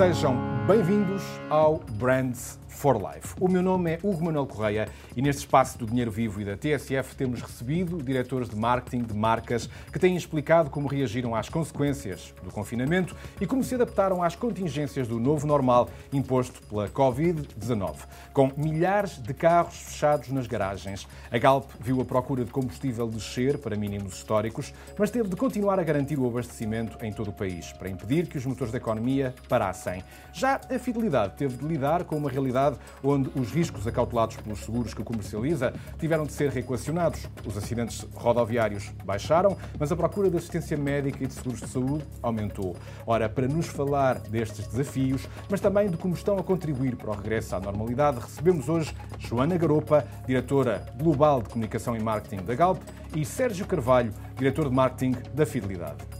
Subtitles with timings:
[0.00, 0.34] Sejam
[0.66, 3.34] bem-vindos ao Brands for Life.
[3.38, 6.56] O meu nome é Hugo Manuel Correia e neste espaço do Dinheiro Vivo e da
[6.56, 12.32] TSF temos recebido diretores de marketing de marcas que têm explicado como reagiram às consequências
[12.42, 17.96] do confinamento e como se adaptaram às contingências do novo normal imposto pela Covid-19.
[18.32, 23.58] Com milhares de carros fechados nas garagens, a Galp viu a procura de combustível descer
[23.58, 27.74] para mínimos históricos, mas teve de continuar a garantir o abastecimento em todo o país
[27.74, 30.02] para impedir que os motores da economia parassem.
[30.32, 32.69] Já a Fidelidade teve de lidar com uma realidade
[33.02, 37.26] onde os riscos acautelados pelos seguros que comercializa tiveram de ser reequacionados.
[37.46, 42.04] Os acidentes rodoviários baixaram, mas a procura de assistência médica e de seguros de saúde
[42.22, 42.76] aumentou.
[43.06, 47.14] Ora, para nos falar destes desafios, mas também de como estão a contribuir para o
[47.14, 52.82] regresso à normalidade, recebemos hoje Joana Garopa, diretora global de comunicação e marketing da Galp,
[53.14, 56.19] e Sérgio Carvalho, diretor de marketing da Fidelidade.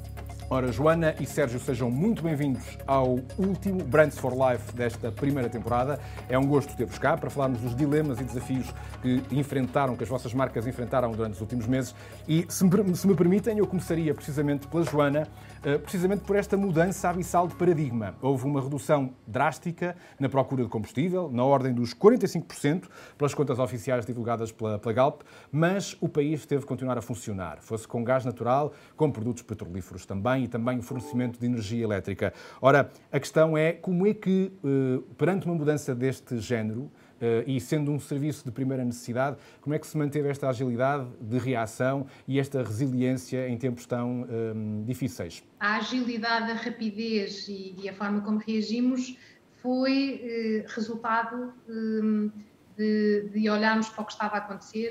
[0.52, 6.00] Ora, Joana e Sérgio, sejam muito bem-vindos ao último Brands for Life desta primeira temporada.
[6.28, 10.08] É um gosto ter-vos cá para falarmos dos dilemas e desafios que enfrentaram, que as
[10.08, 11.94] vossas marcas enfrentaram durante os últimos meses.
[12.26, 15.28] E, se me, permitem, eu começaria precisamente pela Joana,
[15.62, 18.16] eh, precisamente por esta mudança abissal de paradigma.
[18.20, 24.04] Houve uma redução drástica na procura de combustível, na ordem dos 45%, pelas contas oficiais
[24.04, 28.24] divulgadas pela, pela Galp, mas o país teve de continuar a funcionar, fosse com gás
[28.24, 32.32] natural, com produtos petrolíferos também e também o fornecimento de energia elétrica.
[32.60, 37.60] Ora, a questão é como é que, eh, perante uma mudança deste género, eh, e
[37.60, 42.06] sendo um serviço de primeira necessidade, como é que se manteve esta agilidade de reação
[42.26, 45.42] e esta resiliência em tempos tão um, eh, difíceis?
[45.58, 49.18] A agilidade, a rapidez e, e, a forma como reagimos
[49.62, 52.30] foi eh, resultado eh,
[52.76, 54.90] de, de, olharmos para o que estava a acontecer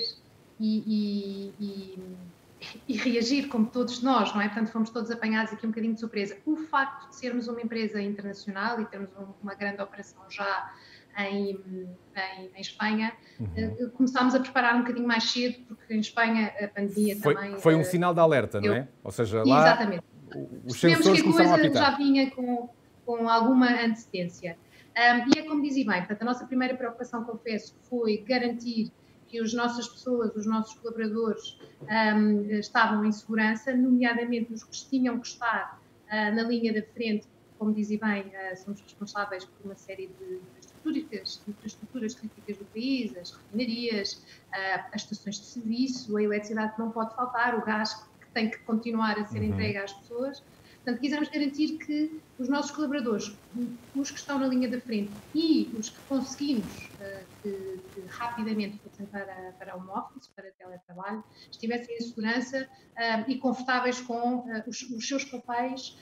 [0.60, 2.00] e, e e
[2.88, 4.48] reagir como todos nós, não é?
[4.48, 6.38] Portanto, fomos todos apanhados aqui um bocadinho de surpresa.
[6.46, 9.10] O facto de sermos uma empresa internacional e termos
[9.42, 10.74] uma grande operação já
[11.18, 11.60] em,
[12.16, 13.86] em, em Espanha, uhum.
[13.86, 17.60] uh, começámos a preparar um bocadinho mais cedo, porque em Espanha a pandemia foi, também...
[17.60, 18.88] Foi um uh, sinal de alerta, não é?
[19.04, 20.04] Ou seja, lá exatamente.
[20.66, 22.70] os sensores que a coisa já vinha com,
[23.06, 24.58] com alguma antecedência.
[24.96, 28.92] Um, e é como dizia bem, portanto, a nossa primeira preocupação, confesso, foi garantir
[29.30, 35.20] que as nossas pessoas, os nossos colaboradores um, estavam em segurança, nomeadamente os que tinham
[35.20, 39.76] que estar uh, na linha da frente, como dizia bem, uh, somos responsáveis por uma
[39.76, 40.42] série de
[40.84, 46.80] infraestruturas, infraestruturas críticas do país, as refinarias, uh, as estações de serviço, a eletricidade que
[46.80, 49.46] não pode faltar, o gás que tem que continuar a ser uhum.
[49.46, 50.44] entregue às pessoas.
[50.90, 53.32] Portanto, quisemos garantir que os nossos colaboradores,
[53.96, 58.80] os que estão na linha da frente e os que conseguimos uh, que, que, rapidamente
[59.12, 64.82] para, para o office, para teletrabalho, estivessem em segurança uh, e confortáveis com uh, os,
[64.82, 65.96] os, seus papéis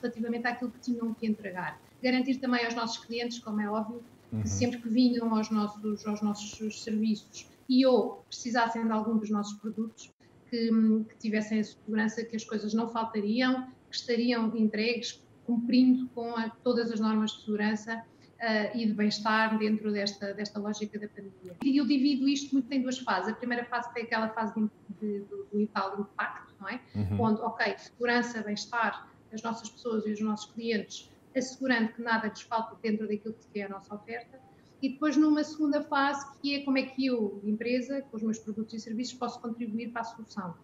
[0.00, 1.80] relativamente àquilo que tinham que entregar.
[2.02, 4.42] Garantir também aos nossos clientes, como é óbvio, uhum.
[4.42, 9.30] que sempre que vinham aos nossos, aos nossos serviços e ou precisassem de algum dos
[9.30, 10.10] nossos produtos,
[10.48, 10.70] que,
[11.08, 16.48] que, tivessem a segurança que as coisas não faltariam que estariam entregues cumprindo com a,
[16.48, 18.02] todas as normas de segurança
[18.40, 21.56] uh, e de bem-estar dentro desta, desta lógica da pandemia.
[21.62, 23.32] E eu divido isto muito em duas fases.
[23.32, 26.80] A primeira fase é aquela fase de, de, do, do tal impacto, não é?
[26.94, 27.20] Uhum.
[27.20, 32.42] Onde, ok, segurança, bem-estar das nossas pessoas e dos nossos clientes, assegurando que nada lhes
[32.42, 34.40] falta dentro daquilo que é a nossa oferta.
[34.82, 38.38] E depois numa segunda fase, que é como é que eu, empresa, com os meus
[38.38, 40.54] produtos e serviços, posso contribuir para a solução.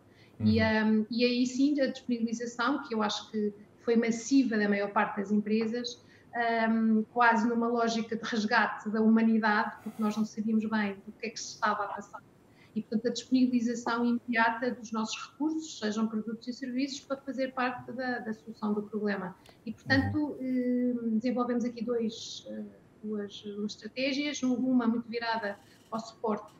[0.40, 0.46] Uhum.
[0.46, 3.52] E, um, e aí sim a disponibilização, que eu acho que
[3.82, 6.02] foi massiva da maior parte das empresas,
[6.70, 11.26] um, quase numa lógica de resgate da humanidade, porque nós não sabíamos bem o que
[11.26, 12.22] é que se estava a passar.
[12.74, 17.90] E, portanto, a disponibilização imediata dos nossos recursos, sejam produtos e serviços, para fazer parte
[17.92, 19.36] da, da solução do problema.
[19.66, 22.64] E, portanto, um, desenvolvemos aqui dois, uh,
[23.02, 25.58] duas, duas estratégias, uma muito virada
[25.90, 26.52] ao suporte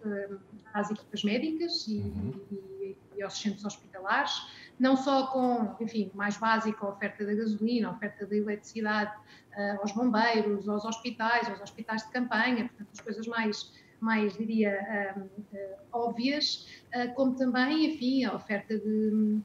[0.74, 2.41] às equipas médicas e, uhum.
[2.50, 2.79] e,
[3.20, 4.32] e, aos centros hospitalares,
[4.78, 9.80] não só com, enfim, mais básico, a oferta da gasolina, a oferta da eletricidade uh,
[9.80, 15.20] aos bombeiros, aos hospitais, aos hospitais de campanha, portanto, as coisas mais, mais diria, um,
[15.20, 19.40] uh, óbvias, uh, como também, enfim, a oferta de,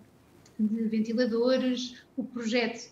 [0.57, 2.89] de ventiladores, o projeto,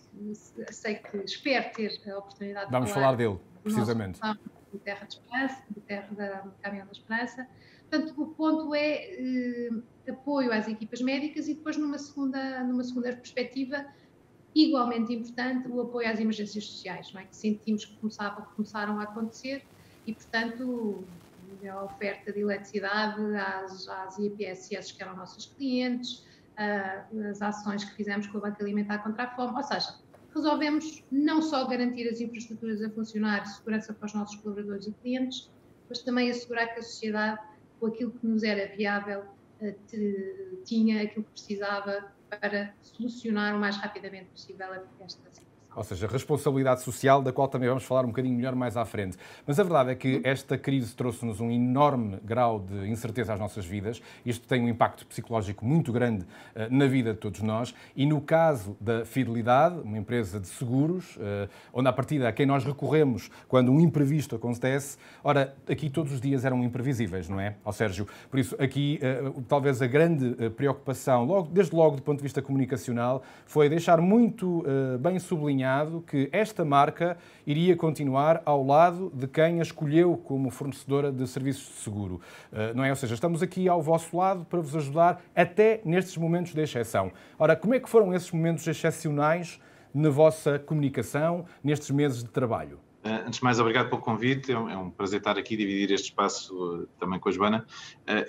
[0.69, 4.19] sei que espero ter a oportunidade Vamos de falar, falar dele, precisamente.
[4.21, 4.39] Nosso,
[4.73, 7.47] de Terra de Esperança, de Terra da Caminhão da Esperança.
[7.93, 9.69] Portanto, o ponto é eh,
[10.09, 13.85] apoio às equipas médicas e depois, numa segunda, numa segunda perspectiva,
[14.55, 17.23] igualmente importante, o apoio às emergências sociais, é?
[17.23, 19.63] que sentimos que começavam, começaram a acontecer
[20.07, 21.03] e, portanto,
[21.71, 26.25] a oferta de eletricidade às, às IPSS que eram nossos clientes,
[26.57, 29.99] uh, as ações que fizemos com o Banco Alimentar contra a Fome, ou seja,
[30.33, 35.51] resolvemos não só garantir as infraestruturas a funcionar, segurança para os nossos colaboradores e clientes,
[35.87, 37.52] mas também assegurar que a sociedade,
[37.83, 39.25] com aquilo que nos era viável,
[39.59, 39.75] eh,
[40.63, 45.52] tinha aquilo que precisava para solucionar o mais rapidamente possível esta situação.
[45.75, 49.17] Ou seja, responsabilidade social, da qual também vamos falar um bocadinho melhor mais à frente.
[49.45, 53.65] Mas a verdade é que esta crise trouxe-nos um enorme grau de incerteza às nossas
[53.65, 54.01] vidas.
[54.25, 57.73] Isto tem um impacto psicológico muito grande uh, na vida de todos nós.
[57.95, 62.45] E no caso da Fidelidade, uma empresa de seguros, uh, onde a partida a quem
[62.45, 67.55] nós recorremos quando um imprevisto acontece, ora, aqui todos os dias eram imprevisíveis, não é?
[67.65, 72.17] Ó Sérgio, por isso aqui uh, talvez a grande preocupação, logo, desde logo do ponto
[72.17, 74.63] de vista comunicacional, foi deixar muito
[74.99, 75.62] bem sublinhado
[76.01, 81.67] que esta marca iria continuar ao lado de quem a escolheu como fornecedora de serviços
[81.67, 82.21] de seguro.
[82.51, 82.89] Eh, não é?
[82.89, 87.11] Ou seja, estamos aqui ao vosso lado para vos ajudar até nestes momentos de exceção.
[87.37, 89.59] Ora, como é que foram esses momentos excepcionais
[89.93, 92.79] na vossa comunicação nestes meses de trabalho?
[93.03, 94.51] Uh, antes de mais, obrigado pelo convite.
[94.51, 97.65] É um, é prazer estar aqui, dividir este espaço uh, também com a Joana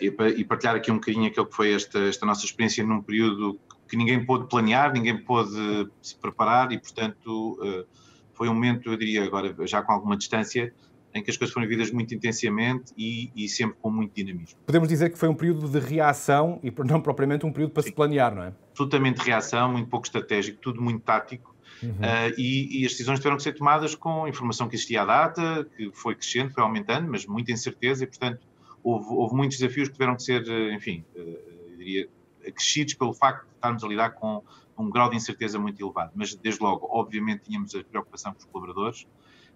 [0.01, 3.59] e, partilhar aqui um bocadinho aquilo que foi esta, esta nossa experiência num período
[3.95, 7.85] que ninguém pôde planear, ninguém pôde se preparar e, portanto, eh,
[8.33, 10.75] foi um momento, eu diria agora, já com alguma distância,
[11.15, 14.59] em que as coisas foram vividas muito intensamente e, e, sempre com muito dinamismo.
[14.67, 17.91] Podemos dizer que foi um período de reação e não propriamente um período para Sim.
[17.91, 18.53] se planear, não é?
[18.73, 21.55] Absolutamente reação, muito pouco estratégico, tudo muito tático.
[21.81, 21.91] Uhum.
[21.91, 25.05] Uh, e, e, as decisões tiveram que ser tomadas com a informação que existia à
[25.05, 28.45] data, que foi crescendo, foi aumentando, mas muita incerteza e, portanto,
[28.83, 31.19] houve, houve muitos desafios que tiveram que ser, eh, enfim, uh,
[31.71, 32.09] eu diria,
[32.47, 34.43] acrescidos pelo facto de estarmos a lidar com
[34.77, 36.13] um grau de incerteza muito elevado.
[36.15, 39.07] Mas, desde logo, obviamente, tínhamos a preocupação com os colaboradores.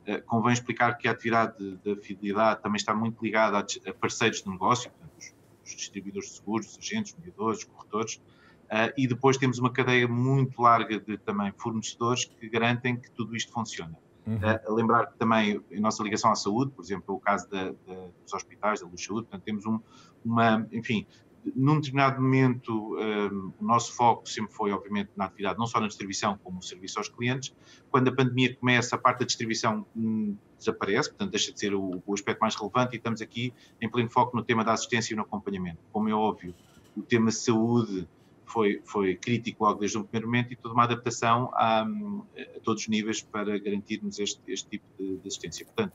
[0.07, 4.43] Uh, convém explicar que a atividade da fidelidade também está muito ligada a, a parceiros
[4.43, 8.93] de negócio, portanto, os, os, distribuidores de seguros, os agentes, os mediadores, os corretores, uh,
[8.97, 13.53] e depois temos uma cadeia muito larga de também fornecedores que garantem que tudo isto
[13.53, 13.99] funciona.
[14.27, 14.37] Uhum.
[14.37, 18.09] Uh, lembrar que também a nossa ligação à saúde, por exemplo, o caso da, da,
[18.23, 19.81] dos hospitais, da Luz Saúde, portanto, temos um,
[20.25, 21.07] uma, enfim,
[21.55, 25.87] num determinado momento, um, o nosso foco sempre foi, obviamente, na atividade, não só na
[25.87, 27.55] distribuição, como no serviço aos clientes.
[27.91, 32.03] Quando a pandemia começa, a parte da distribuição hum, desaparece, portanto, deixa de ser o,
[32.07, 35.17] o, aspecto mais relevante e estamos aqui em pleno foco no tema da assistência e
[35.17, 35.79] no acompanhamento.
[35.93, 36.55] Como é óbvio,
[36.97, 38.09] o tema saúde
[38.45, 42.83] foi, foi crítico logo desde o primeiro momento e toda uma adaptação a, a todos
[42.83, 45.65] os níveis para garantirmos este, este tipo de, de assistência.
[45.65, 45.95] Portanto,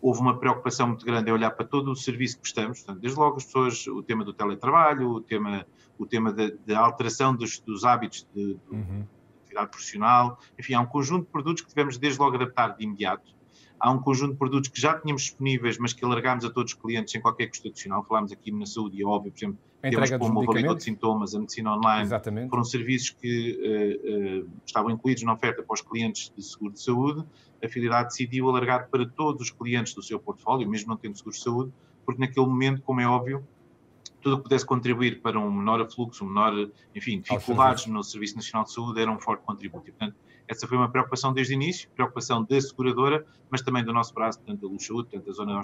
[0.00, 3.18] houve uma preocupação muito grande em olhar para todo o serviço que prestamos, portanto, desde
[3.18, 5.66] logo as pessoas, o tema do teletrabalho, o tema,
[5.98, 9.04] o tema da, alteração dos, dos hábitos de, de uhum.
[9.42, 13.37] atividade profissional, enfim, há um conjunto de produtos que tivemos desde logo adaptar de imediato.
[13.80, 16.78] Há um conjunto de produtos que já tínhamos disponíveis, mas que alargámos a todos os
[16.78, 18.04] clientes sem qualquer custo adicional.
[18.04, 21.34] Falámos aqui na saúde e é óbvio, por exemplo, temos como o avaliador de sintomas,
[21.34, 22.50] a medicina online, Exatamente.
[22.50, 26.82] foram serviços que uh, uh, estavam incluídos na oferta para os clientes de seguro de
[26.82, 27.24] saúde.
[27.62, 31.36] A Fidelidade decidiu alargar para todos os clientes do seu portfólio, mesmo não tendo seguro
[31.36, 31.72] de saúde,
[32.04, 33.46] porque naquele momento, como é óbvio,
[34.20, 38.36] tudo o que pudesse contribuir para um menor afluxo, um menor, enfim, dificuldades no Serviço
[38.36, 39.88] Nacional de Saúde era um forte contributo.
[39.88, 40.16] E, portanto,
[40.48, 44.40] essa foi uma preocupação desde o início, preocupação da seguradora, mas também do nosso braço,
[44.40, 45.60] tanto da Luz Saúde, tanto da zona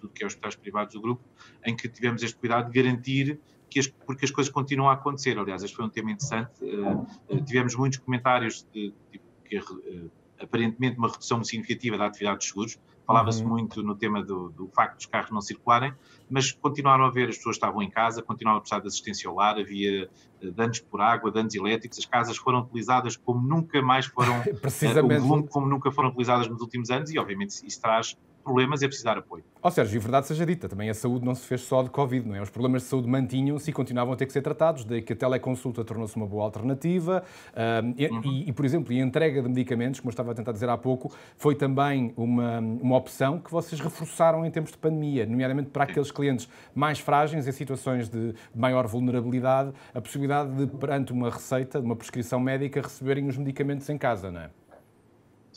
[0.00, 1.22] tudo que é hospitais privados do grupo,
[1.64, 3.38] em que tivemos este cuidado de garantir
[3.68, 5.38] que as, porque as coisas continuam a acontecer.
[5.38, 6.52] Aliás, este foi um tema interessante.
[6.64, 12.48] Uh, tivemos muitos comentários de, de que uh, aparentemente uma redução significativa da atividade dos
[12.48, 12.78] seguros.
[13.10, 13.48] Falava-se uhum.
[13.48, 15.92] muito no tema do, do, facto dos carros não circularem,
[16.28, 19.34] mas continuaram a ver, as pessoas estavam em casa, continuavam a precisar de assistência ao
[19.34, 20.08] lar, havia
[20.54, 25.22] danos por água, danos elétricos, as casas foram utilizadas como nunca mais foram, Precisamente.
[25.22, 28.88] Uh, como nunca foram utilizadas nos últimos anos e obviamente isso traz problemas e é
[28.88, 29.44] preciso dar apoio.
[29.62, 31.90] Ó oh, Sérgio, e verdade seja dita, também a saúde não se fez só de
[31.90, 32.40] Covid, não é?
[32.40, 35.16] Os problemas de saúde mantinham-se e continuavam a ter que ser tratados, daí que a
[35.16, 38.44] teleconsulta tornou-se uma boa alternativa uh, e, uhum.
[38.46, 41.14] e, por exemplo, a entrega de medicamentos, como eu estava a tentar dizer há pouco,
[41.36, 46.10] foi também uma, uma opção que vocês reforçaram em tempos de pandemia, nomeadamente para aqueles
[46.10, 51.96] clientes mais frágeis, em situações de maior vulnerabilidade, a possibilidade de, perante uma receita, uma
[51.96, 54.50] prescrição médica, receberem os medicamentos em casa, não é?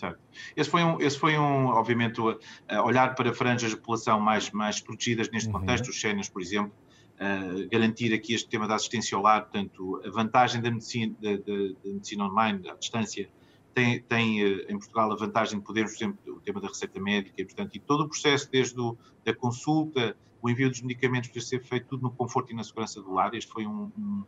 [0.03, 0.19] Certo.
[0.57, 2.19] Esse foi um, esse foi um obviamente,
[2.83, 5.62] olhar para franjas de população mais, mais protegidas neste uhum.
[5.62, 6.74] contexto, os sénios, por exemplo,
[7.13, 11.31] uh, garantir aqui este tema da assistência ao lar, portanto, a vantagem da medicina, da,
[11.31, 13.29] da, da medicina online, à distância,
[13.74, 17.00] tem, tem uh, em Portugal a vantagem de podermos, por exemplo, o tema da receita
[17.00, 21.29] médica, e, portanto, e todo o processo, desde o, da consulta, o envio dos medicamentos,
[21.29, 23.33] poder ser feito tudo no conforto e na segurança do lar.
[23.33, 24.24] Este foi um, um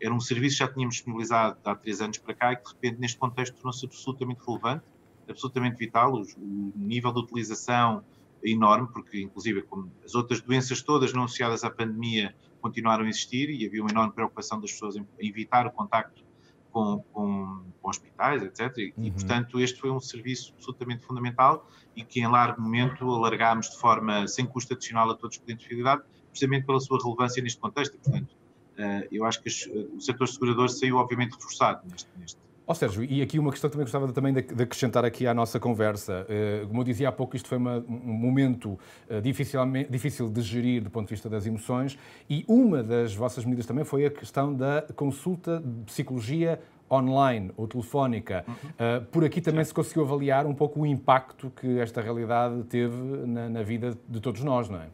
[0.00, 2.70] era um serviço que já tínhamos disponibilizado há três anos para cá e que, de
[2.72, 4.82] repente, neste contexto, tornou-se absolutamente relevante
[5.30, 8.04] absolutamente vital, o, o nível de utilização
[8.42, 13.08] é enorme, porque inclusive como as outras doenças todas não associadas à pandemia continuaram a
[13.08, 16.22] existir e havia uma enorme preocupação das pessoas em evitar o contacto
[16.70, 18.76] com, com, com hospitais, etc.
[18.78, 19.12] E, uhum.
[19.12, 24.26] portanto, este foi um serviço absolutamente fundamental e que, em largo momento, alargámos de forma
[24.28, 27.94] sem custo adicional a todos os clientes de fidelidade, precisamente pela sua relevância neste contexto.
[27.94, 28.30] E, portanto,
[28.78, 32.38] uh, eu acho que o setor segurador saiu, obviamente, reforçado neste, neste
[32.70, 35.58] Ó oh, Sérgio, e aqui uma questão também gostava também de, acrescentar aqui à nossa
[35.58, 36.24] conversa.
[36.30, 38.78] Uh, como eu dizia há pouco, isto foi uma, um momento
[39.10, 41.98] uh, difícil de gerir do ponto de vista das emoções
[42.28, 47.66] e uma das vossas medidas também foi a questão da consulta de psicologia online ou
[47.66, 48.44] telefónica.
[48.46, 48.54] Uhum.
[48.54, 49.70] Uh, por aqui também Sim.
[49.70, 52.94] se conseguiu avaliar um pouco o impacto que esta realidade teve
[53.26, 54.86] na, na vida de todos nós, não é?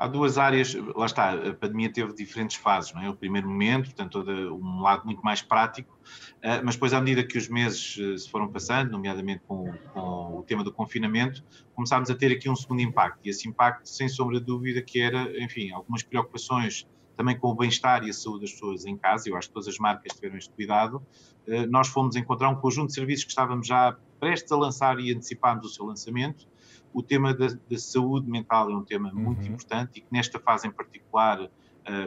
[0.00, 3.10] Há duas áreas, lá está, a pandemia teve diferentes fases, não é?
[3.10, 5.98] O primeiro momento, portanto, todo um lado muito mais prático,
[6.40, 10.38] eh, mas depois, à medida que os meses eh, se foram passando, nomeadamente com, com,
[10.38, 14.08] o tema do confinamento, começámos a ter aqui um segundo impacto, e esse impacto, sem
[14.08, 18.42] sombra de dúvida, que era, enfim, algumas preocupações também com o bem-estar e a saúde
[18.42, 21.06] das pessoas em casa, eu acho que todas as marcas tiveram este cuidado,
[21.46, 25.12] eh, nós fomos encontrar um conjunto de serviços que estávamos já prestes a lançar e
[25.12, 26.48] antecipámos o seu lançamento,
[26.92, 29.52] o tema da, da, saúde mental é um tema muito uhum.
[29.52, 31.50] importante e que nesta fase em particular, uh,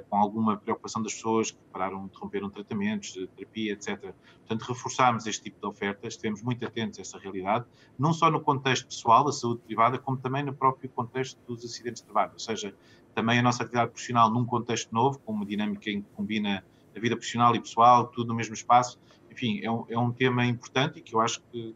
[0.10, 4.13] com alguma preocupação das pessoas que pararam, interromperam tratamentos, terapia, etc.
[4.40, 7.66] Portanto, reforçámos este tipo de ofertas, estivemos muito atentos a essa realidade,
[7.98, 12.02] não só no contexto pessoal, da saúde privada, como também no próprio contexto dos acidentes
[12.02, 12.75] de trabalho, ou seja,
[13.16, 16.63] também a nossa atividade profissional num contexto novo, com uma dinâmica em que combina
[16.96, 19.00] a vida profissional e pessoal, tudo no mesmo espaço,
[19.32, 21.75] enfim, é um, é um tema importante e que eu acho que,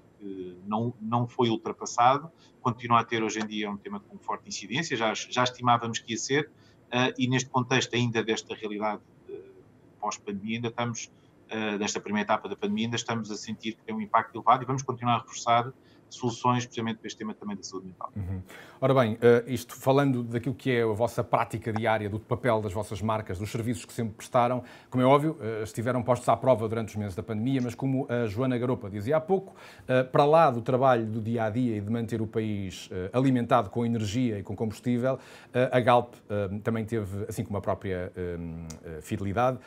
[0.66, 2.32] não, não foi ultrapassado,
[2.62, 6.14] continua a ter hoje em dia um tema com forte incidência, já, já estimávamos que
[6.14, 6.50] ia ser,
[6.88, 9.40] uh, e neste contexto ainda desta realidade uh,
[10.00, 11.12] pós-pandemia, ainda estamos,
[11.52, 14.64] uh, desta primeira etapa da pandemia, ainda estamos a sentir que tem um impacto elevado
[14.64, 15.72] e vamos continuar a reforçar
[16.10, 18.12] soluções, precisamente para este tema também da saúde mental.
[18.16, 18.42] Uhum.
[18.80, 23.02] Ora bem, isto falando daquilo que é a vossa prática diária, do papel das vossas
[23.02, 26.96] marcas, dos serviços que sempre prestaram, como é óbvio, estiveram postos à prova durante os
[26.96, 29.56] meses da pandemia, mas como a Joana Garopa dizia há pouco,
[30.12, 33.84] para lá do trabalho do dia a dia e de manter o país alimentado com
[33.84, 35.18] energia e com combustível,
[35.72, 36.14] a Galp
[36.64, 38.12] também teve, assim como a própria
[39.02, 39.58] Fidelidade,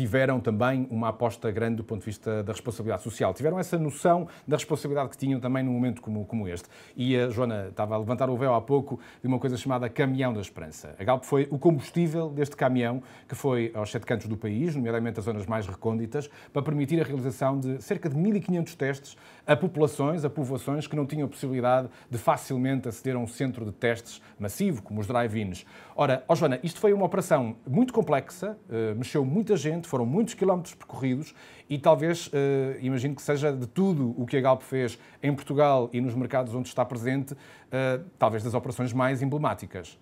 [0.00, 3.34] tiveram também uma aposta grande do ponto de vista da responsabilidade social.
[3.34, 6.66] Tiveram essa noção da responsabilidade que tinham também num momento como, como este.
[6.96, 10.32] E a Joana estava a levantar o véu há pouco de uma coisa chamada Caminhão
[10.32, 10.94] da Esperança.
[10.98, 15.18] A Galp foi o combustível deste caminhão que foi aos sete cantos do país, nomeadamente
[15.18, 19.16] as zonas mais recônditas, para permitir a realização de cerca de 1.500 testes
[19.46, 23.72] a populações, a povoações que não tinham possibilidade de facilmente aceder a um centro de
[23.72, 25.64] testes massivo, como os drive-ins.
[25.94, 30.34] Ora, oh Joana, isto foi uma operação muito complexa, uh, mexeu muita gente, foram muitos
[30.34, 31.34] quilómetros percorridos
[31.68, 32.30] e talvez, uh,
[32.80, 36.54] imagino que seja de tudo o que a Galp fez em Portugal e nos mercados
[36.54, 39.98] onde está presente, uh, talvez das operações mais emblemáticas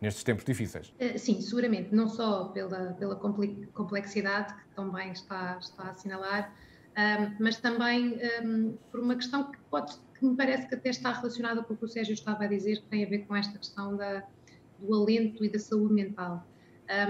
[0.00, 0.92] nestes tempos difíceis.
[1.16, 6.52] Sim, seguramente, não só pela, pela complexidade que também está, está a assinalar,
[7.40, 11.62] mas também um, por uma questão que, pode, que me parece que até está relacionada
[11.62, 13.96] com o que o Sérgio estava a dizer, que tem a ver com esta questão
[13.96, 14.22] da,
[14.78, 16.46] do alento e da saúde mental.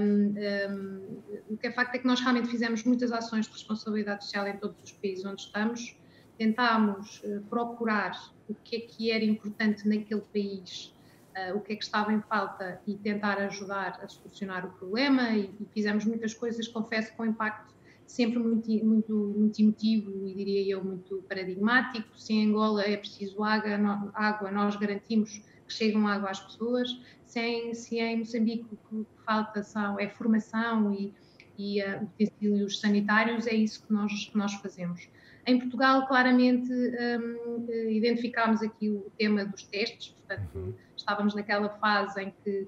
[0.00, 4.46] Um, o que é facto é que nós realmente fizemos muitas ações de responsabilidade social
[4.46, 5.96] em todos os países onde estamos,
[6.38, 8.16] tentámos uh, procurar
[8.48, 10.94] o que é que era importante naquele país,
[11.36, 15.30] uh, o que é que estava em falta e tentar ajudar a solucionar o problema
[15.30, 17.73] e, e fizemos muitas coisas, confesso, com impacto
[18.06, 22.18] sempre muito, muito, muito emotivo e diria eu muito paradigmático.
[22.18, 26.88] Se em Angola é preciso água, no, água nós garantimos que chegam água às pessoas.
[27.24, 31.12] Se em, se em Moçambique o que falta são, é formação e,
[31.58, 35.08] e uh, utensílios sanitários, é isso que nós, que nós fazemos.
[35.46, 40.74] Em Portugal, claramente, um, identificámos aqui o tema dos testes, portanto, uhum.
[40.96, 42.66] estávamos naquela fase em que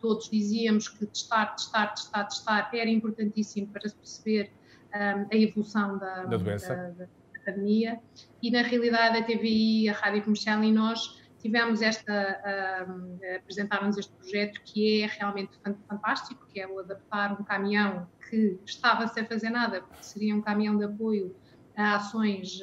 [0.00, 4.50] todos dizíamos que testar, testar, testar, testar era importantíssimo para se perceber
[4.92, 6.56] a evolução da, da, da,
[6.90, 7.06] da,
[7.44, 8.00] pandemia
[8.42, 14.12] e na realidade a TVI, a Rádio Comercial e nós tivemos esta, um, apresentaram-nos este
[14.12, 15.52] projeto que é realmente
[15.88, 20.42] fantástico, que é o adaptar um caminhão que estava sem fazer nada, porque seria um
[20.42, 21.34] caminhão de apoio
[21.76, 22.60] a ações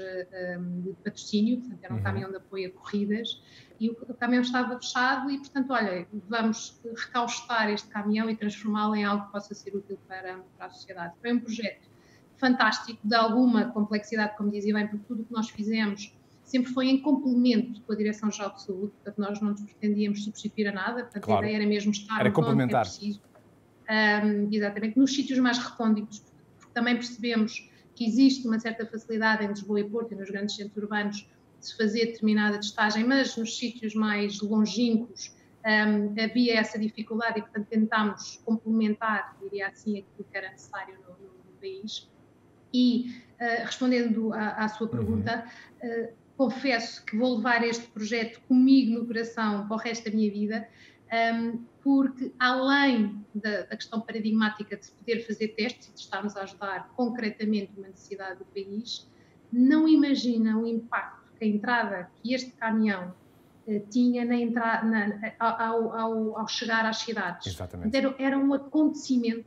[0.59, 2.03] um, de patrocínio, portanto era um uhum.
[2.03, 3.41] caminhão de apoio a corridas,
[3.79, 9.03] e o caminhão estava fechado e, portanto, olha, vamos recaustar este caminhão e transformá-lo em
[9.03, 11.13] algo que possa ser útil para, para a sociedade.
[11.21, 11.89] Foi um projeto
[12.37, 16.87] fantástico, de alguma complexidade, como dizia bem, porque tudo o que nós fizemos sempre foi
[16.87, 21.03] em complemento com a Direção-Geral de Saúde, portanto, nós não nos pretendíamos substituir a nada,
[21.03, 21.41] portanto, claro.
[21.41, 22.85] a ideia era mesmo estar era complementar.
[22.85, 23.21] é preciso.
[23.89, 26.23] Um, exatamente, nos sítios mais recônditos,
[26.57, 30.55] porque também percebemos que existe uma certa facilidade em Lisboa e Porto e nos grandes
[30.55, 31.27] centros urbanos
[31.65, 37.67] se fazer determinada testagem, mas nos sítios mais longínquos um, havia essa dificuldade e, portanto,
[37.67, 42.07] tentámos complementar, diria assim, aquilo que era necessário no, no país.
[42.73, 45.45] E, uh, respondendo à, à, sua pergunta,
[45.81, 46.03] uhum.
[46.03, 50.31] uh, confesso que vou levar este projeto comigo no coração para o resto da minha
[50.31, 50.67] vida,
[51.33, 56.35] um, porque além da, da, questão paradigmática de se poder fazer testes e de estarmos
[56.35, 59.09] a ajudar concretamente uma necessidade do país,
[59.51, 63.13] não imagina o impacto a entrada que este caminhão
[63.67, 67.47] uh, tinha na entrada, na, ao, ao, ao, chegar às cidades.
[67.47, 67.95] Exatamente.
[67.95, 69.45] Era, era, um acontecimento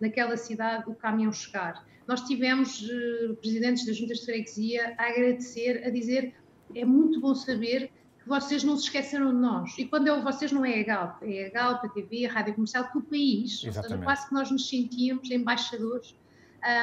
[0.00, 1.84] naquela cidade o caminhão chegar.
[2.06, 6.34] Nós tivemos uh, presidentes das juntas de freguesia a agradecer, a dizer
[6.74, 7.90] é muito bom saber
[8.28, 9.78] vocês não se esqueceram de nós.
[9.78, 12.54] E quando eu vocês não é a Galp, é a Galp, a TV, a Rádio
[12.54, 13.64] Comercial, que o país.
[13.64, 16.14] Ou seja, quase que nós nos sentíamos embaixadores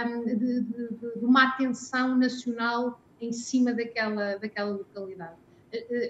[0.07, 0.87] um, de, de,
[1.19, 5.35] de, uma atenção nacional em cima daquela, daquela localidade.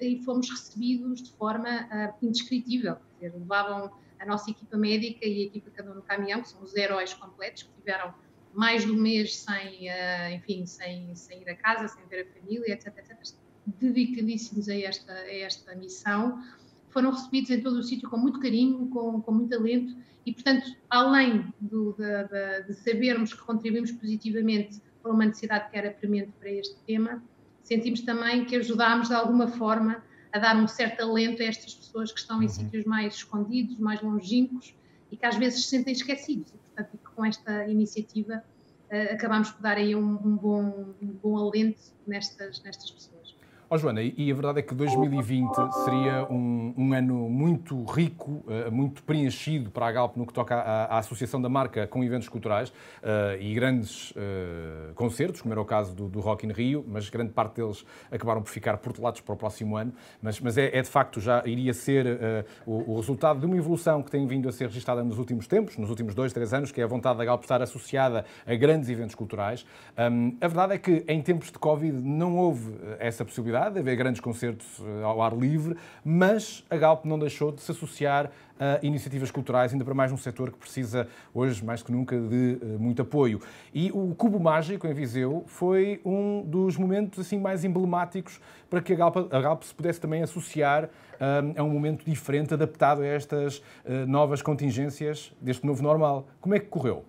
[0.01, 2.97] E fomos recebidos de forma uh, indescritível.
[3.15, 6.61] Dizer, levavam a nossa equipa médica e a equipa que andou no caminhão, que são
[6.61, 8.13] os heróis completos, que tiveram
[8.53, 12.39] mais de um mês sem, uh, enfim, sem, sem ir a casa, sem ver a
[12.39, 13.35] família, etc, etc
[13.65, 16.41] dedicadíssimos a esta, a esta missão,
[16.89, 19.95] foram recebidos em todo o sítio com muito carinho, com, com muito talento
[20.25, 25.77] e, portanto, além do, de, de, de, sabermos que contribuímos positivamente para uma necessidade que
[25.77, 27.23] era premente para este tema,
[27.61, 32.11] sentimos também que ajudámos de alguma forma a dar um certo alento a estas pessoas
[32.11, 32.51] que estão em uhum.
[32.51, 34.73] sítios mais escondidos, mais longínquos
[35.11, 36.51] e que às vezes se sentem esquecidos.
[36.51, 38.43] E, portanto, com esta iniciativa
[38.91, 43.34] uh, acabamos por dar aí um, um, bom, um bom alento nestas, nestas pessoas.
[43.75, 45.53] Oh, Joana, e a verdade é que 2020
[45.83, 50.55] seria um, um ano muito rico, uh, muito preenchido para a Galp no que toca
[50.55, 55.59] à, à associação da marca com eventos culturais uh, e grandes uh, concertos, como era
[55.59, 59.19] o caso do, do, Rock in Rio, mas grande parte deles acabaram por ficar portelados
[59.19, 59.91] para o próximo ano.
[60.21, 64.01] Mas, mas é, é de facto, já iria ser o, o, resultado de uma evolução
[64.01, 66.79] que tem vindo a ser registada nos últimos tempos, nos últimos dois, três anos, que
[66.79, 69.65] é a vontade da Galp estar associada a grandes eventos culturais.
[69.97, 73.79] Um, a verdade é que em tempos de Covid não houve essa possibilidade possibilidade de
[73.79, 78.31] haver grandes concertos eh, ao ar livre, mas a Galp não deixou de se associar
[78.57, 82.57] a iniciativas culturais, ainda para mais num setor que precisa hoje, mais que nunca, de
[82.61, 83.41] uh, muito apoio.
[83.73, 88.93] E o Cubo Mágico em Viseu foi um dos momentos assim mais emblemáticos para que
[88.93, 93.05] a Galp, a Galp se pudesse também associar eh, a um momento diferente, adaptado a
[93.05, 93.61] estas
[94.07, 96.27] novas contingências deste novo normal.
[96.39, 97.03] Como é que correu?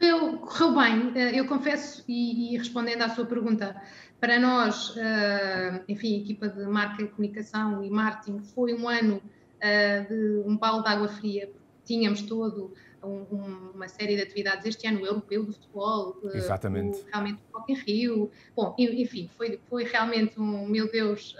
[0.00, 3.80] Eu, correu bem, eu confesso, e, e respondendo à sua pergunta,
[4.20, 9.20] para nós, eh, enfim, a equipa de marca e comunicação e marketing foi um ano
[9.60, 11.50] eh, de um balde de água fria,
[11.84, 16.98] tínhamos todo um, uma série de atividades este ano, o europeu do futebol, eh, Exatamente.
[16.98, 21.34] O, realmente o Rock in Rio, bom, enfim, foi, foi realmente um, meu Deus,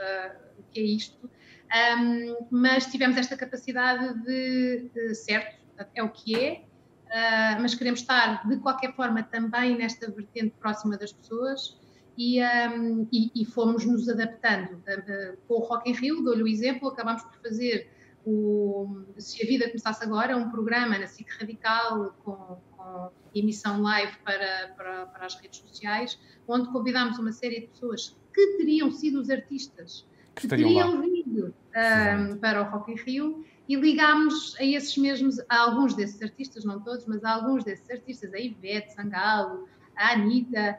[0.59, 1.31] o que é isto?
[1.73, 5.57] Um, mas tivemos esta capacidade de, de, certo,
[5.95, 6.65] é o que é,
[7.13, 11.79] uh, mas queremos estar de qualquer forma também nesta vertente próxima das pessoas
[12.17, 14.75] e, um, e, e, fomos nos adaptando.
[14.75, 17.91] Uh, com o Rock in Rio, dou-lhe o exemplo, acabámos por fazer
[18.25, 24.13] o Se a Vida Começasse Agora, um programa na SIC Radical com, com emissão live
[24.25, 29.21] para, para, para, as redes sociais, onde convidámos uma série de pessoas que teriam sido
[29.21, 31.01] os artistas que, que teriam lá.
[31.01, 36.21] vindo um, para o Rock in Rio e ligámos a esses mesmos, a alguns desses
[36.21, 40.79] artistas, não todos, mas a alguns desses artistas, a Ivete Sangalo, a Anitta,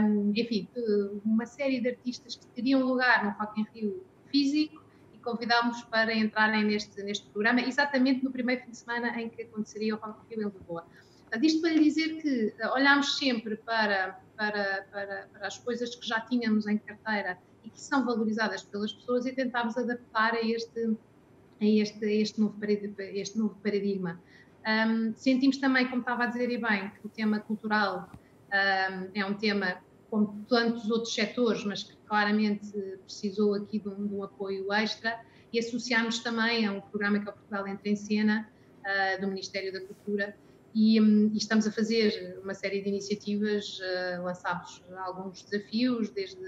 [0.00, 0.66] um, enfim,
[1.22, 6.14] uma série de artistas que teriam lugar no Rock in Rio físico e convidámos para
[6.14, 10.20] entrarem neste, neste programa, exatamente no primeiro fim de semana em que aconteceria o Rock
[10.32, 10.86] in Rio em Lisboa.
[11.24, 15.94] Portanto, isto para lhe dizer que eh, olhámos sempre para, para, para, para as coisas
[15.94, 20.40] que já tínhamos em carteira e que são valorizadas pelas pessoas e tentámos adaptar a
[20.40, 20.96] este,
[21.60, 22.56] a este, a este, novo,
[22.98, 24.20] este novo paradigma.
[25.16, 28.10] Sentimos também, como estava a dizer e bem, que o tema cultural
[29.14, 29.78] é um tema
[30.10, 32.72] como tantos outros setores, mas que claramente
[33.04, 35.20] precisou aqui de um, de um apoio extra
[35.52, 38.48] e associámos também a um programa que é o Portugal Entra em Cena,
[38.80, 40.36] uh, do Ministério da Cultura,
[40.74, 46.40] e, um, e, estamos a fazer uma série de iniciativas, uh, lançámos alguns desafios, desde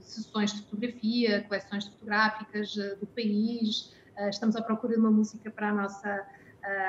[0.00, 3.92] sessões de fotografia, coleções fotográficas uh, do país,
[4.28, 6.26] estamos à procura de uma música para a nossa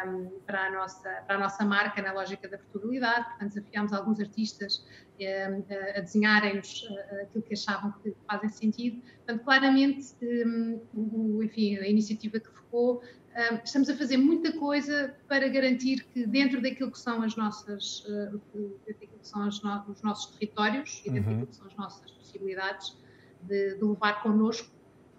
[0.05, 3.25] um, para, a nossa, para a nossa marca na lógica da portabilidade.
[3.29, 4.85] Portanto, desafiámos alguns artistas
[5.19, 6.87] um, a desenharem-nos
[7.21, 9.01] aquilo que achavam que fazem sentido.
[9.17, 13.01] Portanto, claramente, um, o, enfim, a iniciativa que focou,
[13.63, 18.41] estamos a fazer muita coisa para garantir que dentro daquilo que são as nossas, uh,
[18.87, 21.39] daquilo que são os nossos territórios e dentro uhum.
[21.39, 22.95] daquilo que são as nossas possibilidades
[23.41, 24.72] de, de levar connosco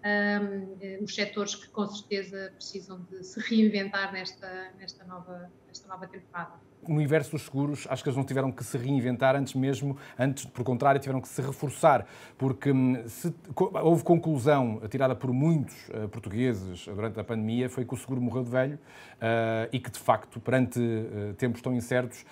[0.05, 6.07] um, os setores que com certeza precisam de se reinventar nesta, nesta, nova, nesta nova
[6.07, 10.45] temporada universo dos seguros, acho que eles não tiveram que se reinventar antes mesmo, antes,
[10.45, 12.05] por contrário, tiveram que se reforçar,
[12.37, 17.93] porque hum, se, houve conclusão tirada por muitos uh, portugueses durante a pandemia, foi que
[17.93, 22.25] o seguro morreu de velho uh, e que, de facto, perante uh, tempos tão incertos,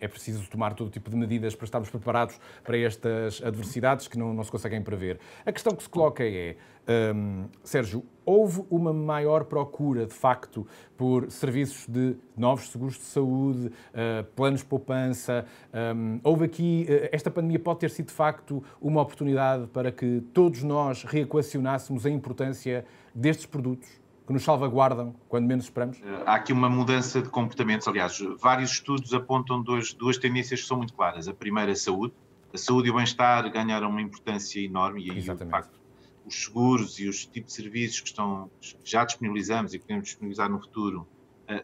[0.00, 4.34] é preciso tomar todo tipo de medidas para estarmos preparados para estas adversidades que não,
[4.34, 5.20] não se conseguem prever.
[5.44, 6.56] A questão que se coloca é,
[6.88, 13.65] um, Sérgio, houve uma maior procura, de facto, por serviços de novos seguros de saúde,
[13.66, 15.46] uh, planos de poupança.
[15.72, 20.22] Um, houve aqui, uh, esta pandemia pode ter sido, de facto, uma oportunidade para que
[20.32, 23.88] todos nós reequacionássemos a importância destes produtos
[24.26, 25.98] que nos salvaguardam quando menos esperamos?
[26.26, 27.86] Há aqui uma mudança de comportamentos.
[27.86, 31.28] Aliás, vários estudos apontam duas, duas tendências que são muito claras.
[31.28, 32.12] A primeira, a saúde.
[32.52, 35.44] A saúde e o bem-estar ganharam uma importância enorme e aí, Exatamente.
[35.44, 35.80] de facto,
[36.24, 40.04] os seguros e os tipos de serviços que, estão, que já disponibilizamos e que podemos
[40.04, 41.06] disponibilizar no futuro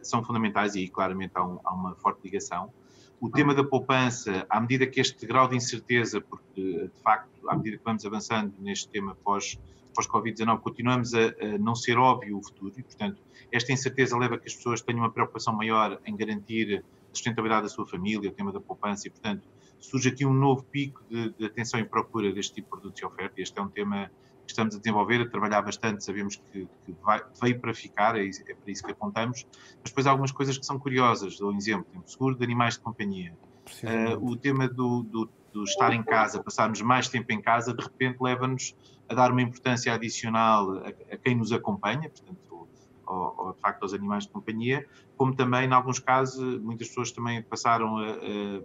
[0.03, 2.73] são fundamentais e claramente há, um, há, uma forte ligação.
[3.21, 7.57] O tema da poupança, à medida que este grau de incerteza, porque de facto, à
[7.57, 9.59] medida que vamos avançando neste tema pós,
[9.95, 14.39] pós-Covid-19, continuamos a, a, não ser óbvio o futuro e, portanto, esta incerteza leva a
[14.39, 18.33] que as pessoas tenham uma preocupação maior em garantir a sustentabilidade da sua família, o
[18.33, 19.47] tema da poupança e, portanto,
[19.79, 23.05] surge aqui um novo pico de, de atenção e procura deste tipo de produtos e
[23.05, 23.41] oferta.
[23.41, 24.11] Este é um tema
[24.47, 28.55] estamos a desenvolver, a trabalhar bastante, sabemos que, que vai, veio para ficar, é, é,
[28.55, 29.47] para isso que apontamos,
[29.81, 32.81] mas depois há algumas coisas que são curiosas, dou um exemplo, seguro de animais de
[32.81, 33.35] companhia.
[33.83, 37.83] Uh, o tema do, do, do, estar em casa, passarmos mais tempo em casa, de
[37.83, 38.75] repente leva-nos
[39.09, 42.69] a dar uma importância adicional a, a quem nos acompanha, portanto,
[43.07, 47.13] ao, ao, de facto aos animais de companhia, como também, em alguns casos, muitas pessoas
[47.13, 48.61] também passaram a, a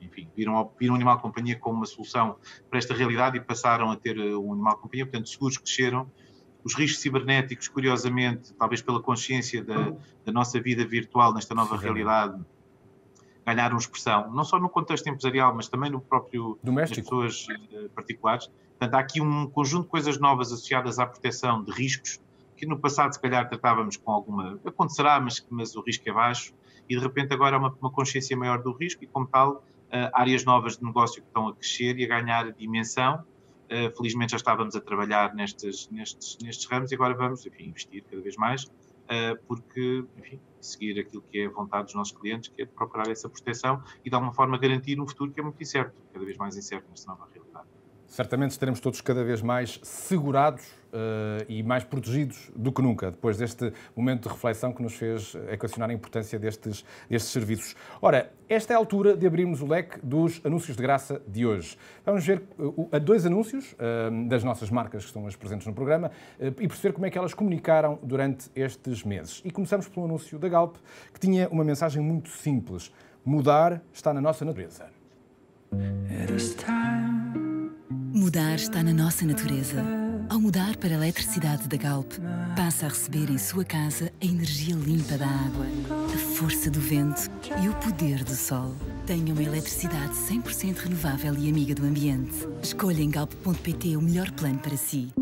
[0.00, 2.36] enfim, viram, viram o animal de companhia como uma solução
[2.68, 6.10] para esta realidade e passaram a ter eh, um animal de companhia, portanto, seguros cresceram.
[6.62, 11.84] Os riscos cibernéticos, curiosamente, talvez pela consciência da, da nossa vida virtual nesta nova Sim,
[11.84, 12.38] realidade,
[13.46, 17.00] ganharam expressão, não só no contexto empresarial, mas também no próprio Doméstico.
[17.00, 18.46] das pessoas uh, particulares.
[18.78, 22.20] Portanto, há aqui um conjunto de coisas novas associadas à proteção de riscos
[22.60, 24.60] que no passado, se calhar, tratávamos com alguma.
[24.66, 26.52] Acontecerá, mas, mas o risco é baixo,
[26.86, 29.64] e de repente agora há uma, uma consciência maior do risco, e como tal,
[30.12, 33.24] áreas novas de negócio que estão a crescer e a ganhar dimensão.
[33.66, 38.02] Uh, felizmente já estávamos a trabalhar nestes, nestes, nestes ramos e agora vamos enfim, investir
[38.02, 42.48] cada vez mais, uh, porque enfim, seguir aquilo que é a vontade dos nossos clientes,
[42.48, 45.62] que é procurar essa proteção e de alguma forma garantir um futuro que é muito
[45.62, 47.66] incerto, cada vez mais incerto nesta nova realidade.
[48.08, 53.36] Certamente estaremos todos cada vez mais segurados uh, e mais protegidos do que nunca, depois
[53.36, 57.74] deste momento de reflexão que nos fez equacionar a importância destes, destes serviços.
[58.00, 61.76] Ora, esta é a altura de abrirmos o leque dos anúncios de graça de hoje.
[62.04, 66.10] Vamos ver uh, dois anúncios uh, das nossas marcas que estão hoje presentes no programa
[66.40, 69.40] e perceber como é que elas comunicaram durante estes meses.
[69.44, 70.76] E começamos pelo anúncio da Galp,
[71.12, 72.92] que tinha uma mensagem muito simples.
[73.24, 74.86] Mudar está na nossa natureza.
[78.12, 79.99] Mudar está na nossa natureza.
[80.30, 82.12] Ao mudar para a eletricidade da Galp,
[82.54, 85.66] passa a receber em sua casa a energia limpa da água,
[86.14, 87.22] a força do vento
[87.60, 88.72] e o poder do sol.
[89.08, 92.46] Tenha uma eletricidade 100% renovável e amiga do ambiente.
[92.62, 95.12] Escolha em galp.pt o melhor plano para si.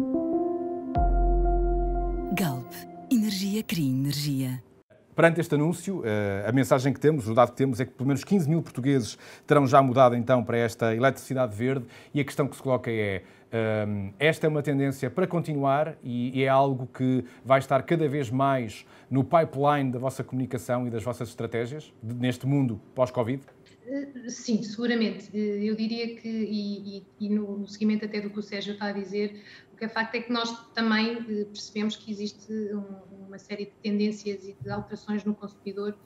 [2.34, 2.70] Galp.
[3.10, 4.62] Energia cria energia.
[5.16, 8.06] Perante este anúncio, eh, a mensagem que temos, o dado que temos, é que pelo
[8.06, 12.46] menos 15 mil portugueses terão já mudado então para esta eletricidade verde e a questão
[12.46, 13.24] que se coloca é
[14.18, 18.86] esta é uma tendência para continuar e é algo que vai estar cada vez mais
[19.10, 23.42] no pipeline da vossa comunicação e das vossas estratégias neste mundo pós-Covid?
[23.88, 25.30] Eh, sim, seguramente.
[25.32, 28.92] Eh, eu diria que, e, e, no, seguimento até do que o Sérgio está a
[28.92, 33.38] dizer, o que é facto é que nós também eh, percebemos que existe um, uma
[33.38, 35.96] série de tendências e de alterações no consumidor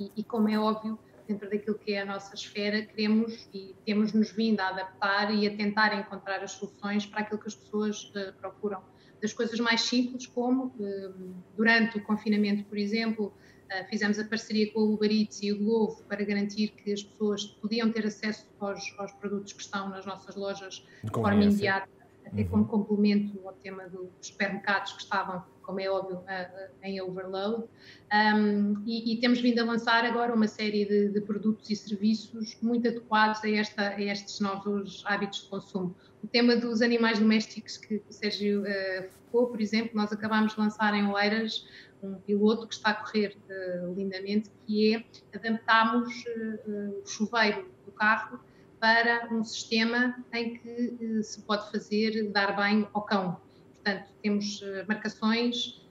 [0.00, 0.98] e, e, como é óbvio,
[1.28, 5.46] dentro daquilo que é a nossa esfera, queremos e temos nos vindo a adaptar e
[5.46, 8.82] a tentar encontrar as soluções para aquilo que as pessoas uh, procuram.
[9.20, 13.32] Das coisas mais simples, como uh, durante o confinamento, por exemplo,
[13.68, 17.02] Uh, fizemos a parceria com o Uber Eats e o Glovo para garantir que as
[17.02, 21.86] pessoas podiam ter acesso aos, aos produtos que estão nas nossas lojas de forma imediata,
[22.32, 22.48] até uhum.
[22.48, 27.64] como complemento ao tema dos supermercados que estavam, como é óbvio, uh, uh, em overload.
[28.12, 32.56] Um, e, e, temos vindo a lançar agora uma série de, de, produtos e serviços
[32.62, 35.94] muito adequados a, esta, a estes novos hábitos de consumo.
[36.22, 38.64] O tema dos animais domésticos que o Sérgio
[39.30, 41.64] focou, por exemplo, nós acabámos de lançar em Oeiras
[42.02, 46.24] um piloto que está a correr uh, lindamente, que é adaptarmos
[46.66, 48.40] uh, o chuveiro do carro
[48.80, 53.40] para um sistema em que uh, se pode fazer dar banho ao cão.
[53.74, 55.86] portanto, temos marcações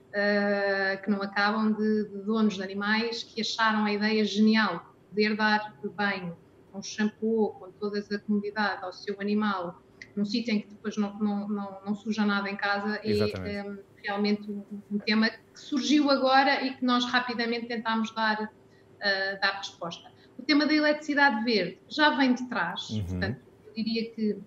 [1.04, 5.36] que não acabam de, de, donos de animais que acharam a ideia genial de poder
[5.36, 6.36] dar banho
[6.72, 9.82] com shampoo, com toda a comodidade ao seu animal,
[10.16, 13.54] num sítio em que depois não, não, não, não suja nada em casa Exatamente.
[13.54, 18.42] é um, realmente um, um, tema que surgiu agora e que nós rapidamente tentámos dar,
[18.42, 20.10] uh, dar resposta.
[20.38, 23.04] O tema da eletricidade verde já vem de trás, uhum.
[23.04, 24.38] portanto, eu diria que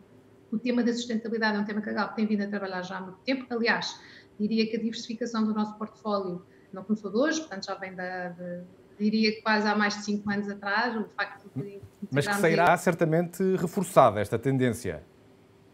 [0.52, 2.98] o tema da sustentabilidade é um tema que a Galp tem vindo a trabalhar já
[2.98, 3.46] há muito tempo.
[3.50, 4.00] Aliás,
[4.40, 8.30] diria que a diversificação do nosso portfólio não começou de hoje, portanto já vem da,
[8.30, 8.62] de,
[9.00, 11.80] diria que quase há mais de cinco anos atrás, o facto de...
[12.12, 15.04] Mas que sairá certamente reforçada esta tendência.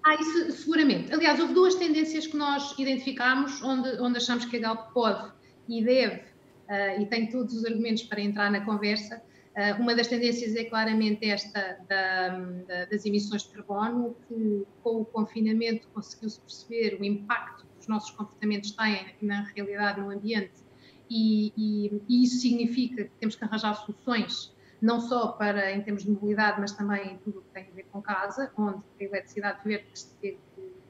[0.03, 1.13] Ah, isso seguramente.
[1.13, 5.31] Aliás, houve duas tendências que nós identificámos onde, onde achamos que a Galp pode
[5.67, 6.21] e deve,
[6.69, 9.21] uh, e tem todos os argumentos para entrar na conversa.
[9.57, 15.01] Uh, uma das tendências é claramente esta da, da, das emissões de carbono, que com
[15.01, 20.63] o confinamento conseguiu-se perceber o impacto que os nossos comportamentos têm na realidade no ambiente,
[21.09, 26.03] e, e, e isso significa que temos que arranjar soluções não só para em termos
[26.03, 29.59] de mobilidade, mas também tudo o que tem a ver com casa, onde a eletricidade
[29.63, 29.87] verde
[30.21, 30.37] que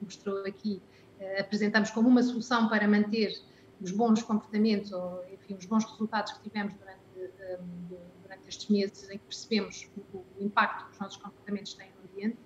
[0.02, 0.82] mostrou aqui,
[1.18, 3.32] eh, apresentamos como uma solução para manter
[3.80, 8.17] os bons comportamentos ou, enfim, os bons resultados que tivemos durante, um, durante
[8.48, 12.38] estes meses em que percebemos o, o, impacto que os nossos comportamentos têm no ambiente.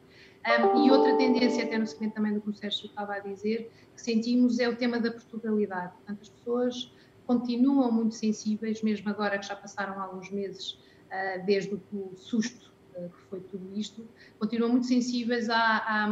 [0.45, 3.71] Um, e outra tendência, até no seguimento também do que o Sérgio estava a dizer,
[3.95, 5.93] que sentimos é o tema da Portugalidade.
[5.93, 6.93] Portanto, as pessoas
[7.27, 10.79] continuam muito sensíveis, mesmo agora que já passaram alguns meses
[11.11, 14.07] ah, desde o susto ah, que foi tudo isto,
[14.39, 16.09] continuam muito sensíveis à, à,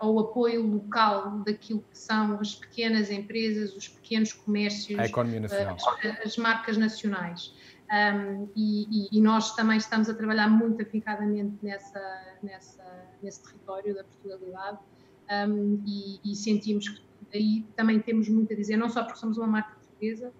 [0.00, 4.98] ao apoio local daquilo que são as pequenas empresas, os pequenos comércios,
[5.40, 5.76] nacional.
[5.76, 7.54] As, as marcas nacionais.
[7.92, 12.00] Um, e, e, nós também estamos a trabalhar muito afincadamente nessa,
[12.42, 12.82] nessa,
[13.22, 14.78] nesse território da Portugalidade
[15.46, 17.02] um, e, e, sentimos que
[17.34, 20.32] aí também temos muito a dizer, não só porque somos uma marca portuguesa,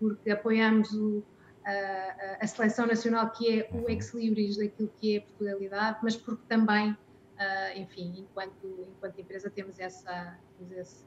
[0.00, 1.22] porque apoiamos o,
[1.66, 6.42] a, a seleção nacional que é o ex-libris daquilo que é a Portugalidade, mas porque
[6.48, 11.04] também, uh, enfim, enquanto, enquanto empresa temos, essa, temos esse,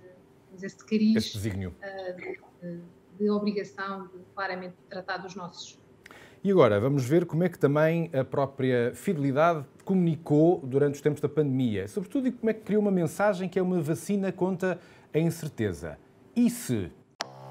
[0.48, 2.82] temos esse cariz esse uh, de,
[3.18, 5.80] de, obrigação de claramente tratar dos nossos.
[6.44, 11.22] E agora, vamos ver como é que também a própria Fidelidade comunicou durante os tempos
[11.22, 14.80] da pandemia, sobretudo e como é que criou uma mensagem que é uma vacina contra
[15.14, 15.98] a incerteza.
[16.36, 16.92] E se?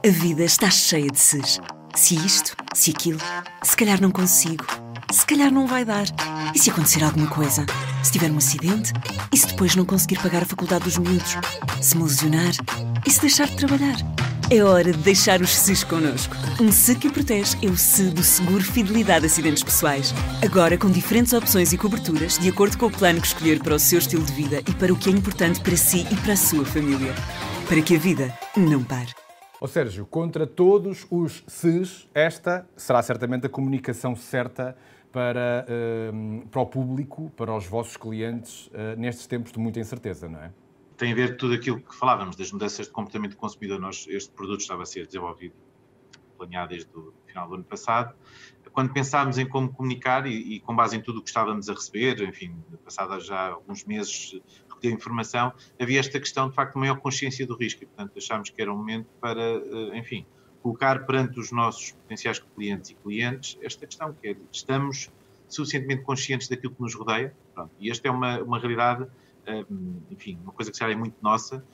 [0.05, 1.61] A vida está cheia de ses.
[1.94, 3.18] Se isto, se aquilo,
[3.62, 4.64] se calhar não consigo,
[5.11, 6.05] se calhar não vai dar.
[6.55, 7.64] E se acontecer alguma coisa?
[8.03, 8.92] Se tiver um acidente?
[9.33, 11.37] E se depois não conseguir pagar a faculdade dos miúdos?
[11.81, 12.53] Se me lesionar?
[13.07, 13.96] E se deixar de trabalhar?
[14.48, 16.37] É hora de deixar os SES connosco.
[16.61, 20.14] Um SE que protege é o SE do Seguro Fidelidade Acidentes Pessoais.
[20.40, 23.78] Agora com diferentes opções e coberturas, de acordo com o plano que escolher para o
[23.78, 26.37] seu estilo de vida e para o que é importante para si e para a
[26.37, 27.12] sua família.
[27.68, 29.12] Para que a vida não pare.
[29.61, 34.76] Ó Sérgio, contra todos os SES, esta será certamente a comunicação certa
[35.11, 40.28] para, uh, para o público, para os vossos clientes, uh, nestes tempos de muita incerteza,
[40.28, 40.52] não é?
[40.96, 43.78] Tem a ver tudo aquilo que falávamos, das mudanças de comportamento do consumidor.
[43.78, 45.54] Nós, este produto estava a ser desenvolvido,
[46.37, 48.14] planeado desde o final do ano passado.
[48.72, 51.74] Quando pensámos em como comunicar e, e com base em tudo o que estávamos a
[51.74, 52.54] receber, enfim,
[52.85, 54.40] passados já alguns meses
[54.80, 58.61] de informação, havia esta questão, de facto, maior consciência do risco e, portanto, achámos que
[58.61, 60.26] era um momento para, eh, enfim,
[60.62, 65.11] colocar perante os nossos potenciais clientes e clientes esta questão, que é, estamos
[65.48, 69.06] suficientemente conscientes daquilo que nos rodeia, pronto, e esta é uma, uma realidade,
[70.11, 71.64] enfim, uma coisa que já é muito nossa,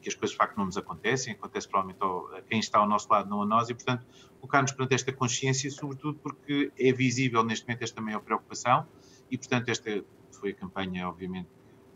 [0.00, 2.02] que as coisas de facto não nos acontecem, acontece provavelmente
[2.36, 4.06] a quem está ao nosso lado, não a nós, e portanto
[4.40, 8.86] colocar-nos perante esta consciência, sobretudo porque é visível neste momento esta maior preocupação
[9.30, 10.04] e portanto esta
[10.40, 11.48] foi a campanha, obviamente,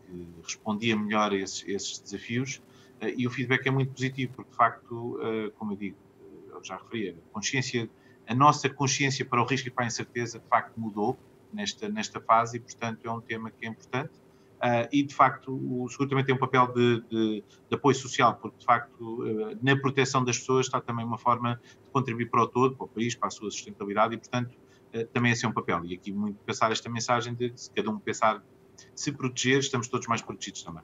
[0.05, 2.61] que respondia melhor a esses, esses desafios
[3.01, 6.55] uh, e o feedback é muito positivo, porque de facto, uh, como eu digo, eh,
[6.55, 7.89] eu já referi, a consciência,
[8.27, 11.17] a nossa consciência para o risco e para a incerteza de facto mudou
[11.51, 14.11] nesta, nesta fase e, portanto, é um tema que é importante.
[14.65, 18.33] Uh, e de facto o seguro também tem um papel de, de, de apoio social,
[18.33, 22.41] porque de facto uh, na proteção das pessoas está também uma forma de contribuir para
[22.41, 24.57] o todo, para o país, para a sua sustentabilidade e portanto
[24.95, 25.85] uh, também esse é um papel.
[25.85, 28.41] E aqui muito passar esta mensagem de se cada um pensar
[28.95, 30.81] se proteger, estamos todos mais protegidos também.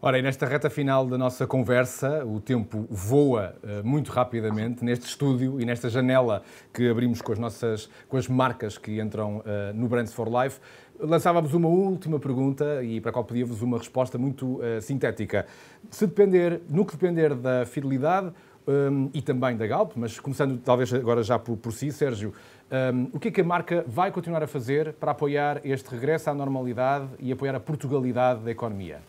[0.00, 5.06] Ora, e nesta reta final da nossa conversa, o tempo voa uh, muito rapidamente neste
[5.06, 9.74] estúdio e nesta janela que abrimos com as nossas com as marcas que entram uh,
[9.74, 10.60] no Brands for Life.
[11.00, 15.46] Lançávamos uma última pergunta e para a qual pedíamos uma resposta muito uh, sintética.
[15.90, 18.32] Se depender, no que depender da fidelidade
[18.66, 22.34] um, e também da Galp, mas começando talvez agora já por, por si, Sérgio,
[22.92, 26.30] um, o que é que a marca vai continuar a fazer para apoiar este regresso
[26.30, 29.00] à normalidade e apoiar a Portugalidade da economia?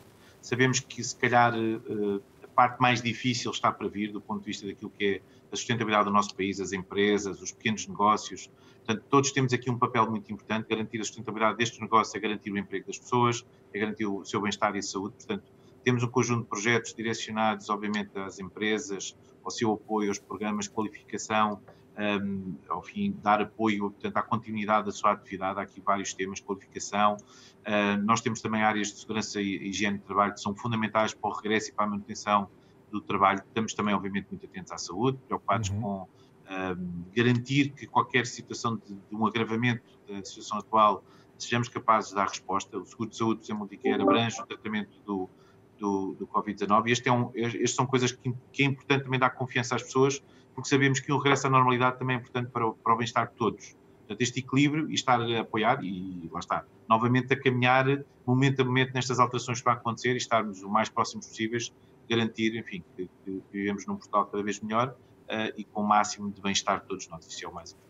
[0.43, 4.45] Sabemos que, se calhar, uh, a parte mais difícil está para vir do ponto de
[4.45, 5.21] vista daquilo que é
[5.51, 8.47] a sustentabilidade do nosso país, as empresas, os pequenos negócios.
[8.89, 10.67] Portanto, todos temos aqui um papel muito importante.
[10.67, 14.41] Garantir a sustentabilidade destes negócios é garantir o emprego das pessoas, é garantir o seu
[14.41, 15.13] bem-estar e a saúde.
[15.13, 15.43] Portanto,
[15.83, 20.71] temos um conjunto de projetos direcionados, obviamente, às empresas, ao seu apoio aos programas de
[20.71, 21.61] qualificação,
[21.99, 25.59] um, ao fim, dar apoio portanto, à continuidade da sua atividade.
[25.59, 27.17] Há aqui vários temas, qualificação.
[27.17, 31.29] Uh, nós temos também áreas de segurança e higiene de trabalho que são fundamentais para
[31.29, 32.49] o regresso e para a manutenção
[32.91, 33.43] do trabalho.
[33.47, 35.79] Estamos também, obviamente, muito atentos à saúde, preocupados uhum.
[35.79, 36.07] com
[36.49, 41.03] um, garantir que qualquer situação de, de, um agravamento da situação atual
[41.37, 42.77] sejamos capazes de dar resposta.
[42.77, 45.29] O seguro de saúde, por exemplo, multicare abrange o tratamento do,
[45.77, 49.19] do, do Covid-19 e este é um, estas são coisas que, que, é importante também
[49.19, 50.21] dar confiança às pessoas,
[50.53, 53.29] porque sabemos que o regresso à normalidade também é importante para o, para o bem-estar
[53.29, 53.75] de todos.
[53.99, 57.85] Portanto, este equilíbrio e estar a apoiar, e lá está, novamente a caminhar
[58.25, 61.71] momento a momento nestas alterações que vão acontecer e estarmos o mais próximos possíveis,
[62.09, 64.95] garantir, enfim, que, que vivemos num Portugal cada vez melhor
[65.55, 67.25] e com o máximo de bem-estar de todos nós.
[67.27, 67.89] Isso é o mais importante.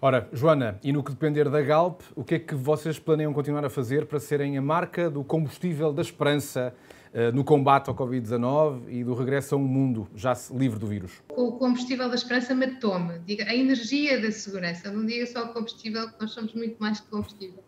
[0.00, 3.64] Ora, Joana, e no que depender da Galp, o que é que vocês planeiam continuar
[3.64, 6.74] a fazer para serem a marca do combustível da esperança
[7.14, 11.22] uh, no combate ao Covid-19 e do regresso a um mundo já livre do vírus?
[11.30, 13.18] O combustível da esperança matou-me.
[13.20, 14.90] Diga, a energia da segurança.
[14.90, 17.64] Não diga só o combustível, que nós somos muito mais que combustível.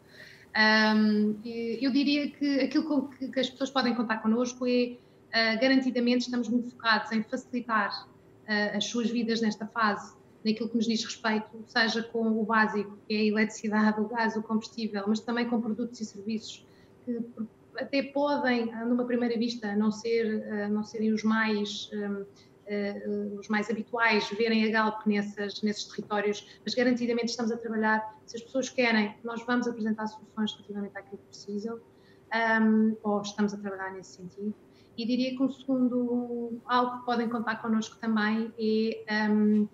[0.54, 4.96] Um, eu diria que aquilo que, que, as pessoas podem contar connosco é,
[5.30, 8.06] uh, garantidamente, estamos muito focados em facilitar
[8.74, 13.14] as suas vidas nesta fase, naquilo que nos diz respeito, seja com o básico, que
[13.14, 16.66] é a eletricidade, o gás, o combustível, mas também com produtos e serviços
[17.04, 17.20] que
[17.76, 21.90] até podem, numa primeira vista, não, ser, não serem os mais,
[23.38, 28.36] os mais habituais, verem a Galp nessas, nesses territórios, mas garantidamente estamos a trabalhar, se
[28.36, 31.80] as pessoas querem, nós vamos apresentar soluções relativamente àquilo que precisam,
[33.02, 34.54] ou estamos a trabalhar nesse sentido.
[34.98, 39.68] E diria que um segundo, algo que podem contar connosco também é um,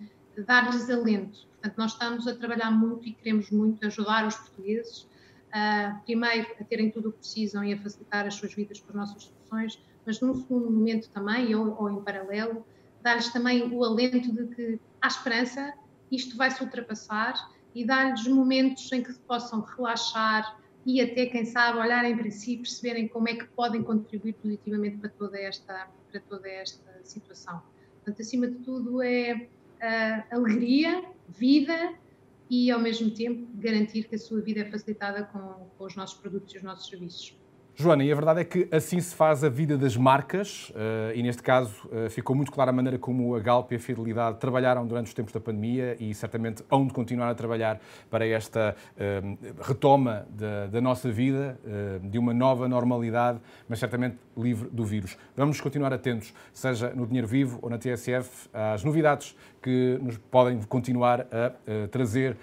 [0.46, 1.46] dar-lhes alento.
[1.52, 5.08] Portanto, nós estamos a trabalhar muito e queremos muito ajudar os portugueses,
[5.48, 8.90] uh, primeiro a terem tudo o que precisam e a facilitar as suas vidas com
[8.90, 12.62] as nossas soluções, mas num segundo momento também, ou, ou em paralelo,
[13.00, 15.72] dar-lhes também o alento de que há esperança,
[16.12, 17.34] isto vai se ultrapassar
[17.74, 23.08] e dar-lhes momentos em que possam relaxar, e até, quem sabe, olharem para si, perceberem
[23.08, 27.62] como é que podem contribuir positivamente para toda esta, para toda esta situação.
[27.96, 29.48] Portanto, acima de tudo, é
[29.80, 31.94] uh, alegria, vida
[32.50, 36.18] e, ao mesmo tempo, garantir que a sua vida é facilitada com, com os nossos
[36.18, 37.34] produtos e os nossos serviços.
[37.76, 41.22] Joana, e a verdade é que assim se faz a vida das marcas, eh, e
[41.24, 44.86] neste caso eh, ficou muito clara a maneira como a Galp e a Fidelidade trabalharam
[44.86, 49.20] durante os tempos da pandemia e certamente hão de continuar a trabalhar para esta eh,
[49.60, 51.58] retoma da, da nossa vida,
[52.02, 55.16] de uma nova normalidade, mas certamente livre do vírus.
[55.36, 60.62] Vamos continuar atentos, seja no Dinheiro Vivo ou na TSF, às novidades que nos podem
[60.62, 62.36] continuar a trazer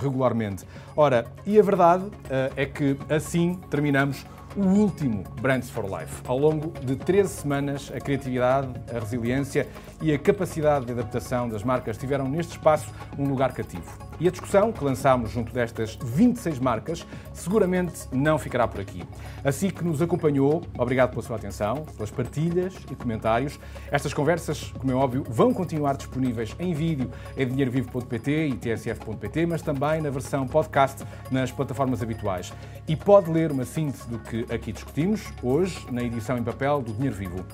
[0.00, 0.64] regularmente.
[0.96, 2.10] Ora, e a verdade
[2.56, 4.24] é que assim terminamos
[4.56, 6.22] o último Brands for Life.
[6.26, 9.68] Ao longo de 13 semanas, a criatividade, a resiliência
[10.00, 14.05] e a capacidade de adaptação das marcas tiveram neste espaço um lugar cativo.
[14.18, 19.04] E a discussão que lançámos junto destas 26 marcas seguramente não ficará por aqui.
[19.44, 23.58] Assim que nos acompanhou, obrigado pela sua atenção, pelas partilhas e comentários.
[23.90, 29.60] Estas conversas, como é óbvio, vão continuar disponíveis em vídeo em dinheirovivo.pt e tsf.pt, mas
[29.60, 32.52] também na versão podcast nas plataformas habituais.
[32.88, 36.92] E pode ler uma síntese do que aqui discutimos hoje na edição em papel do
[36.94, 37.44] Dinheiro Vivo.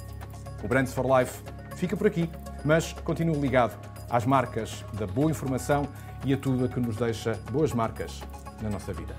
[0.62, 1.40] O Brands for Life
[1.75, 2.31] fica por aqui,
[2.64, 3.77] mas continue ligado
[4.09, 5.88] às marcas da boa informação
[6.24, 8.22] e a tudo a que nos deixa boas marcas
[8.61, 9.14] na nossa vida.